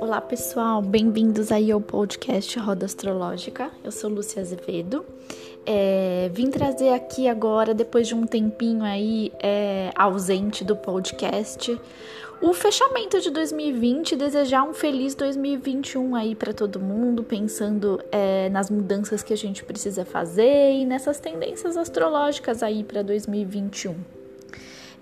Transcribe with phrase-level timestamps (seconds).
[0.00, 3.70] Olá pessoal, bem-vindos aí ao podcast Roda Astrológica.
[3.84, 5.04] Eu sou Lúcia Azevedo.
[5.64, 11.80] É, vim trazer aqui agora, depois de um tempinho aí é, ausente do podcast,
[12.40, 18.68] o fechamento de 2020, desejar um feliz 2021 aí para todo mundo, pensando é, nas
[18.68, 24.21] mudanças que a gente precisa fazer e nessas tendências astrológicas aí para 2021.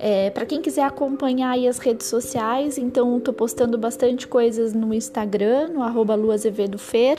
[0.03, 5.68] É, para quem quiser acompanhar as redes sociais, então estou postando bastante coisas no Instagram,
[5.68, 7.18] no arroba luazevedofer,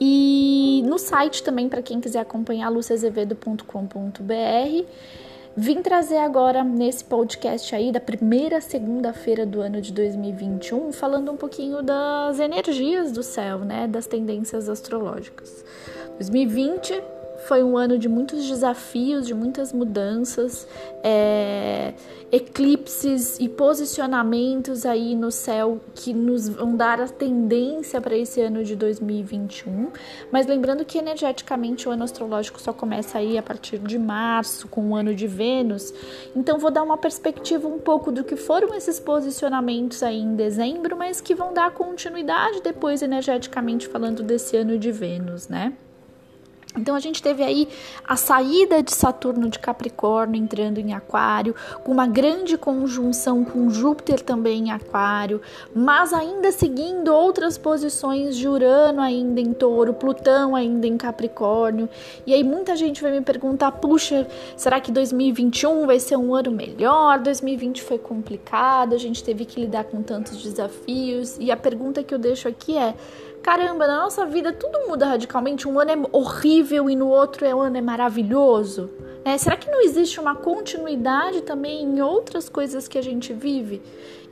[0.00, 4.84] e no site também, para quem quiser acompanhar, luciazevedo.com.br.
[5.56, 11.36] Vim trazer agora nesse podcast aí da primeira segunda-feira do ano de 2021, falando um
[11.36, 15.64] pouquinho das energias do céu, né, das tendências astrológicas.
[16.18, 17.13] 2020
[17.46, 20.66] foi um ano de muitos desafios, de muitas mudanças,
[21.02, 21.92] é,
[22.32, 28.64] eclipses e posicionamentos aí no céu que nos vão dar a tendência para esse ano
[28.64, 29.90] de 2021.
[30.32, 34.90] Mas lembrando que energeticamente o ano astrológico só começa aí a partir de março, com
[34.90, 35.92] o ano de Vênus.
[36.34, 40.96] Então vou dar uma perspectiva um pouco do que foram esses posicionamentos aí em dezembro,
[40.96, 45.74] mas que vão dar continuidade depois energeticamente falando desse ano de Vênus, né?
[46.76, 47.68] Então a gente teve aí
[48.06, 54.20] a saída de Saturno de Capricórnio entrando em Aquário, com uma grande conjunção com Júpiter
[54.20, 55.40] também em Aquário,
[55.72, 61.88] mas ainda seguindo outras posições de Urano ainda em Touro, Plutão ainda em Capricórnio.
[62.26, 64.26] E aí muita gente vai me perguntar: "Puxa,
[64.56, 67.20] será que 2021 vai ser um ano melhor?
[67.20, 71.36] 2020 foi complicado, a gente teve que lidar com tantos desafios".
[71.38, 72.94] E a pergunta que eu deixo aqui é:
[73.44, 75.68] caramba, na nossa vida tudo muda radicalmente.
[75.68, 78.90] Um ano é horrível e no outro é um ano é maravilhoso.
[79.22, 83.82] É, será que não existe uma continuidade também em outras coisas que a gente vive?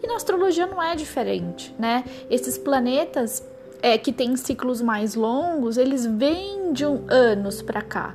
[0.02, 2.04] E na astrologia não é diferente, né?
[2.30, 3.46] Esses planetas
[3.82, 8.14] é, que têm ciclos mais longos, eles vêm de um, anos para cá.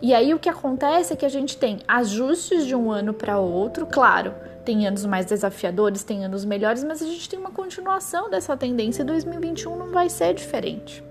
[0.00, 3.38] E aí o que acontece é que a gente tem ajustes de um ano para
[3.38, 4.32] outro, claro
[4.66, 9.02] tem anos mais desafiadores, tem anos melhores, mas a gente tem uma continuação dessa tendência
[9.02, 11.02] e 2021 não vai ser diferente.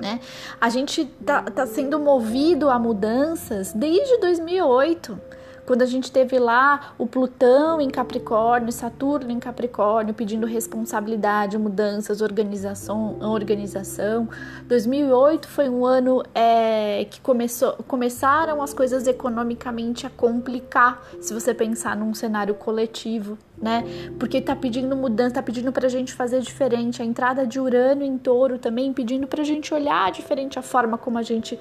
[0.00, 0.20] Né?
[0.60, 5.20] A gente tá, tá sendo movido a mudanças desde 2008
[5.66, 12.20] quando a gente teve lá o Plutão em Capricórnio, Saturno em Capricórnio, pedindo responsabilidade, mudanças,
[12.20, 14.28] organização, organização.
[14.66, 21.54] 2008 foi um ano é, que começou, começaram as coisas economicamente a complicar, se você
[21.54, 23.84] pensar num cenário coletivo né?
[24.18, 27.00] Porque tá pedindo mudança, tá pedindo pra gente fazer diferente.
[27.00, 31.18] A entrada de Urano em touro também pedindo pra gente olhar diferente a forma como
[31.18, 31.58] a gente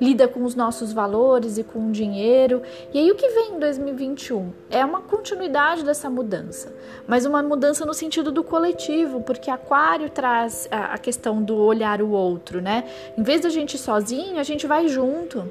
[0.00, 2.62] lida com os nossos valores e com o dinheiro.
[2.92, 4.52] E aí o que vem em 2021?
[4.70, 6.74] É uma continuidade dessa mudança,
[7.06, 12.10] mas uma mudança no sentido do coletivo, porque Aquário traz a questão do olhar o
[12.10, 12.84] outro, né?
[13.16, 15.48] Em vez da gente ir sozinho, a gente vai junto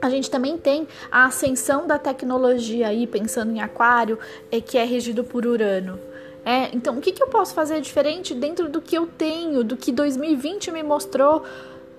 [0.00, 4.18] a gente também tem a ascensão da tecnologia aí, pensando em aquário,
[4.50, 5.98] é, que é regido por Urano.
[6.44, 9.76] É, então, o que, que eu posso fazer diferente dentro do que eu tenho, do
[9.76, 11.44] que 2020 me mostrou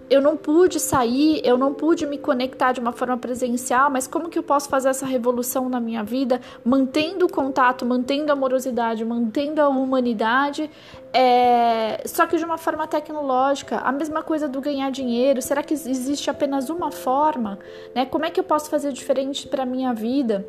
[0.09, 4.29] eu não pude sair, eu não pude me conectar de uma forma presencial, mas como
[4.29, 9.05] que eu posso fazer essa revolução na minha vida, mantendo o contato, mantendo a amorosidade,
[9.05, 10.69] mantendo a humanidade,
[11.13, 12.01] é...
[12.05, 13.77] só que de uma forma tecnológica.
[13.77, 15.41] A mesma coisa do ganhar dinheiro.
[15.41, 17.59] Será que existe apenas uma forma?
[17.93, 18.05] Né?
[18.05, 20.45] Como é que eu posso fazer diferente para minha vida?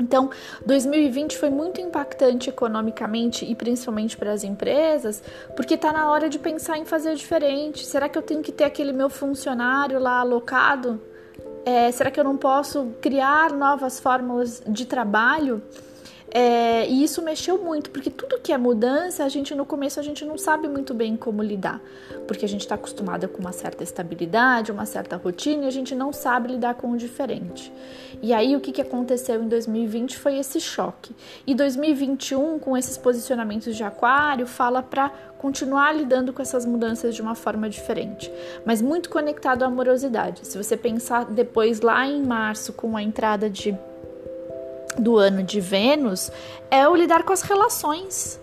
[0.00, 0.30] Então,
[0.66, 5.22] 2020 foi muito impactante economicamente e principalmente para as empresas,
[5.56, 7.84] porque está na hora de pensar em fazer diferente.
[7.84, 11.00] Será que eu tenho que ter aquele meu funcionário lá alocado?
[11.64, 15.62] É, será que eu não posso criar novas fórmulas de trabalho?
[16.36, 20.02] É, e isso mexeu muito, porque tudo que é mudança, a gente no começo a
[20.02, 21.80] gente não sabe muito bem como lidar,
[22.26, 25.94] porque a gente está acostumada com uma certa estabilidade, uma certa rotina, e a gente
[25.94, 27.72] não sabe lidar com o diferente.
[28.20, 31.14] E aí o que, que aconteceu em 2020 foi esse choque.
[31.46, 37.22] E 2021, com esses posicionamentos de aquário, fala para continuar lidando com essas mudanças de
[37.22, 38.32] uma forma diferente,
[38.66, 40.44] mas muito conectado à amorosidade.
[40.44, 43.78] Se você pensar depois lá em março, com a entrada de
[44.98, 46.30] do ano de Vênus
[46.70, 48.40] é o lidar com as relações.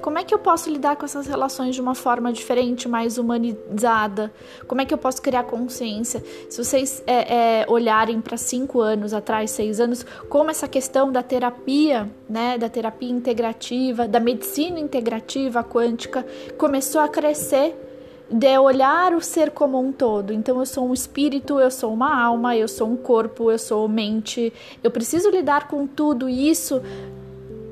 [0.00, 4.32] Como é que eu posso lidar com essas relações de uma forma diferente, mais humanizada?
[4.66, 6.24] Como é que eu posso criar consciência?
[6.48, 11.22] Se vocês é, é, olharem para cinco anos atrás, seis anos, como essa questão da
[11.22, 16.26] terapia, né, da terapia integrativa, da medicina integrativa quântica,
[16.56, 17.89] começou a crescer
[18.30, 20.32] de olhar o ser como um todo.
[20.32, 23.88] Então eu sou um espírito, eu sou uma alma, eu sou um corpo, eu sou
[23.88, 24.52] mente.
[24.82, 26.80] Eu preciso lidar com tudo isso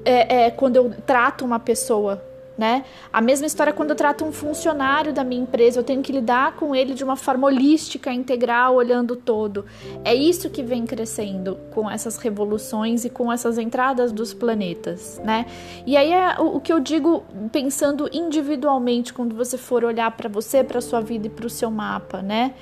[0.04, 2.22] é, é, quando eu trato uma pessoa
[2.58, 2.84] né?
[3.12, 6.56] A mesma história quando eu trato um funcionário da minha empresa, eu tenho que lidar
[6.56, 9.64] com ele de uma forma holística, integral, olhando todo.
[10.04, 15.46] É isso que vem crescendo com essas revoluções e com essas entradas dos planetas, né?
[15.86, 17.22] E aí é o, que eu digo
[17.52, 21.70] pensando individualmente quando você for olhar para você, para sua vida e para o seu
[21.70, 22.54] mapa, né?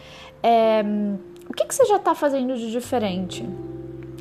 [0.42, 0.84] É,
[1.48, 3.48] o que, que você já está fazendo de diferente?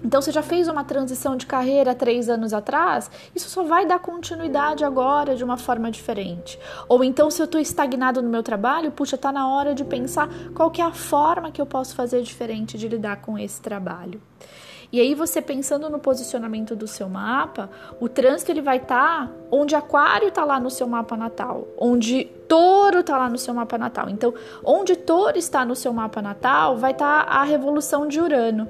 [0.05, 3.97] Então, você já fez uma transição de carreira três anos atrás, isso só vai dar
[3.97, 6.59] continuidade agora de uma forma diferente.
[6.87, 10.29] Ou então, se eu estou estagnado no meu trabalho, puxa, está na hora de pensar
[10.53, 14.21] qual que é a forma que eu posso fazer diferente de lidar com esse trabalho.
[14.91, 17.67] E aí você pensando no posicionamento do seu mapa,
[17.99, 22.25] o trânsito ele vai estar tá onde aquário está lá no seu mapa natal, onde
[22.47, 24.07] touro está lá no seu mapa natal.
[24.07, 28.69] Então, onde touro está no seu mapa natal, vai estar tá a revolução de Urano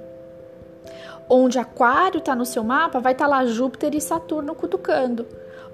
[1.29, 5.25] onde Aquário está no seu mapa, vai estar tá lá Júpiter e Saturno cutucando.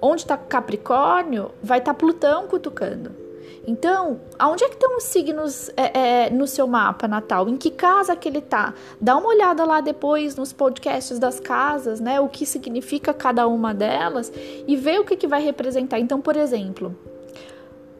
[0.01, 3.21] Onde está Capricórnio, vai estar tá Plutão cutucando.
[3.67, 7.47] Então, aonde é que estão os signos é, é, no seu mapa natal?
[7.47, 8.73] Em que casa que ele está?
[8.99, 12.19] Dá uma olhada lá depois nos podcasts das casas, né?
[12.19, 14.33] O que significa cada uma delas
[14.67, 15.99] e vê o que, que vai representar.
[15.99, 16.95] Então, por exemplo,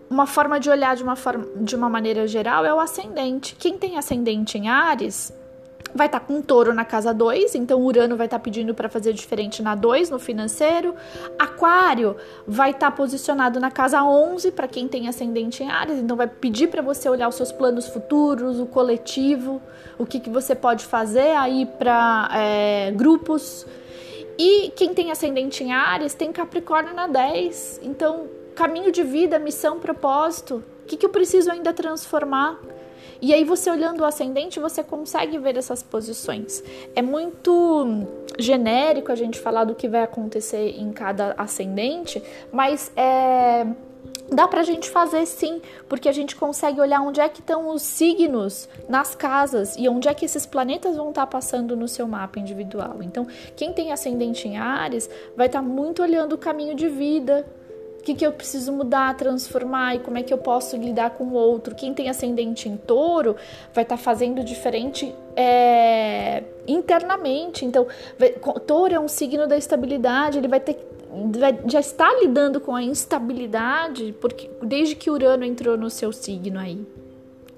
[0.09, 3.55] uma forma de olhar de uma, forma, de uma maneira geral é o ascendente.
[3.55, 5.31] Quem tem ascendente em Ares
[5.93, 8.89] vai estar tá com touro na casa 2, então Urano vai estar tá pedindo para
[8.89, 10.95] fazer diferente na 2, no financeiro.
[11.37, 12.15] Aquário
[12.47, 16.27] vai estar tá posicionado na casa 11, para quem tem ascendente em Ares, então vai
[16.27, 19.61] pedir para você olhar os seus planos futuros, o coletivo,
[19.97, 23.65] o que, que você pode fazer aí para é, grupos.
[24.37, 29.79] E quem tem ascendente em Ares tem Capricórnio na 10, então caminho de vida, missão,
[29.79, 30.63] propósito.
[30.83, 32.59] O que, que eu preciso ainda transformar?
[33.21, 36.63] E aí você olhando o ascendente, você consegue ver essas posições.
[36.95, 38.05] É muito
[38.37, 42.21] genérico a gente falar do que vai acontecer em cada ascendente,
[42.51, 43.65] mas é
[44.31, 47.81] dá pra gente fazer sim, porque a gente consegue olhar onde é que estão os
[47.81, 52.07] signos nas casas e onde é que esses planetas vão estar tá passando no seu
[52.07, 52.97] mapa individual.
[53.01, 57.45] Então, quem tem ascendente em Ares vai estar tá muito olhando o caminho de vida,
[58.01, 61.25] o que, que eu preciso mudar, transformar e como é que eu posso lidar com
[61.25, 61.75] o outro.
[61.75, 63.35] Quem tem ascendente em touro
[63.75, 67.63] vai estar tá fazendo diferente é, internamente.
[67.63, 67.85] Então,
[68.17, 68.29] vai,
[68.65, 70.79] touro é um signo da estabilidade, ele vai ter
[71.37, 76.59] vai, já está lidando com a instabilidade porque desde que Urano entrou no seu signo
[76.59, 76.83] aí.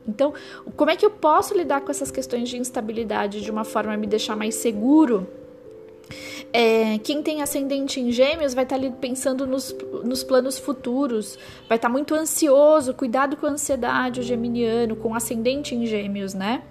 [0.06, 0.34] Então,
[0.76, 3.98] como é que eu posso lidar com essas questões de instabilidade de uma forma a
[3.98, 5.26] me deixar mais seguro?
[6.52, 11.38] É, quem tem ascendente em gêmeos vai estar tá ali pensando nos, nos planos futuros,
[11.68, 16.34] vai estar tá muito ansioso, cuidado com a ansiedade, o geminiano, com ascendente em gêmeos,
[16.34, 16.62] né?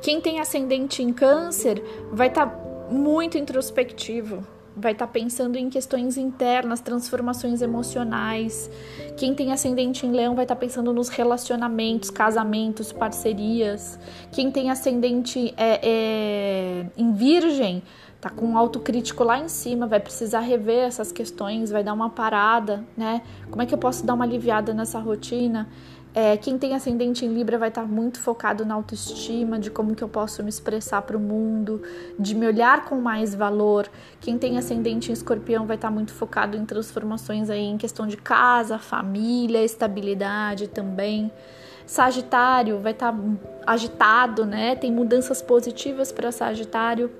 [0.00, 2.58] Quem tem ascendente em câncer vai estar tá
[2.90, 4.44] muito introspectivo,
[4.76, 8.70] vai estar tá pensando em questões internas, transformações emocionais.
[9.16, 13.98] Quem tem ascendente em leão vai estar tá pensando nos relacionamentos, casamentos, parcerias.
[14.30, 17.82] Quem tem ascendente é, é, em virgem
[18.20, 22.08] tá com um autocrítico lá em cima, vai precisar rever essas questões, vai dar uma
[22.08, 23.20] parada, né?
[23.50, 25.68] Como é que eu posso dar uma aliviada nessa rotina?
[26.14, 29.94] É, quem tem ascendente em Libra vai estar tá muito focado na autoestima, de como
[29.94, 31.82] que eu posso me expressar para o mundo,
[32.18, 33.88] de me olhar com mais valor.
[34.20, 38.06] Quem tem ascendente em Escorpião vai estar tá muito focado em transformações aí em questão
[38.06, 41.32] de casa, família, estabilidade também.
[41.86, 43.18] Sagitário vai estar tá
[43.66, 44.76] agitado, né?
[44.76, 47.10] Tem mudanças positivas para Sagitário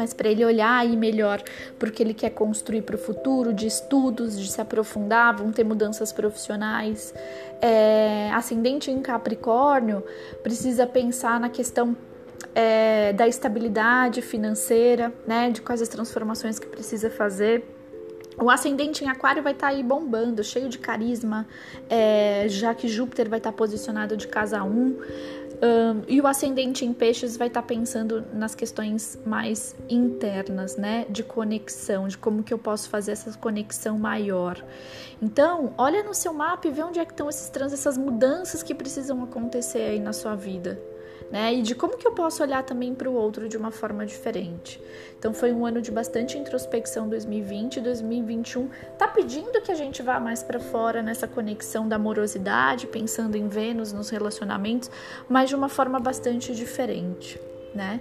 [0.00, 1.42] mas para ele olhar aí melhor
[1.78, 6.10] porque ele quer construir para o futuro, de estudos, de se aprofundar, vão ter mudanças
[6.10, 7.12] profissionais.
[7.60, 10.02] É, ascendente em Capricórnio
[10.42, 11.94] precisa pensar na questão
[12.54, 17.62] é, da estabilidade financeira, né, de quais as transformações que precisa fazer.
[18.40, 21.46] O ascendente em Aquário vai estar tá aí bombando, cheio de carisma,
[21.90, 24.70] é, já que Júpiter vai estar tá posicionado de casa 1.
[24.70, 24.96] Um,
[26.08, 31.04] e o ascendente em peixes vai estar tá pensando nas questões mais internas, né?
[31.10, 34.64] De conexão, de como que eu posso fazer essa conexão maior.
[35.20, 38.62] Então, olha no seu mapa e vê onde é que estão esses trans, essas mudanças
[38.62, 40.80] que precisam acontecer aí na sua vida
[41.30, 41.54] né?
[41.54, 44.80] E de como que eu posso olhar também para o outro de uma forma diferente.
[45.18, 48.68] Então foi um ano de bastante introspecção 2020, 2021
[48.98, 53.46] tá pedindo que a gente vá mais para fora nessa conexão da amorosidade, pensando em
[53.46, 54.90] Vênus nos relacionamentos,
[55.28, 57.40] mas de uma forma bastante diferente,
[57.74, 58.00] né?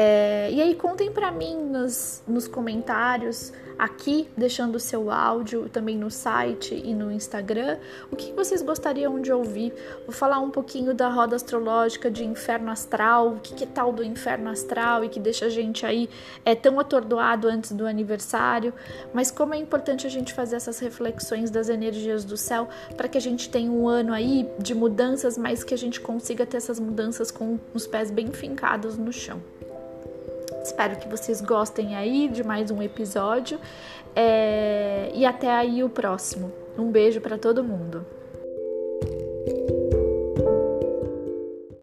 [0.00, 5.98] É, e aí contem para mim nos, nos comentários aqui, deixando o seu áudio também
[5.98, 7.78] no site e no Instagram,
[8.08, 9.74] o que vocês gostariam de ouvir.
[10.06, 13.92] Vou falar um pouquinho da roda astrológica de inferno astral, o que, que é tal
[13.92, 16.08] do inferno astral e que deixa a gente aí
[16.44, 18.72] é tão atordoado antes do aniversário,
[19.12, 23.18] mas como é importante a gente fazer essas reflexões das energias do céu para que
[23.18, 26.78] a gente tenha um ano aí de mudanças, mas que a gente consiga ter essas
[26.78, 29.42] mudanças com os pés bem fincados no chão.
[30.68, 33.58] Espero que vocês gostem aí de mais um episódio
[34.14, 35.10] é...
[35.14, 36.52] e até aí o próximo.
[36.76, 38.04] Um beijo para todo mundo.